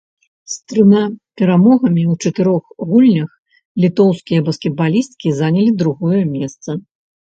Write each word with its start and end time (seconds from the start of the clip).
З 0.51 0.71
трыма 0.71 1.01
перамогамі 1.41 2.03
ў 2.13 2.25
чатырох 2.25 2.63
гульнях 2.93 3.31
літоўскія 3.87 4.39
баскетбалісткі 4.49 5.35
занялі 5.41 5.71
другое 5.83 6.23
месца. 6.35 6.69